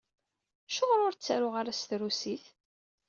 [0.69, 2.45] Acuɣer ur ttaruɣ ara s trusit?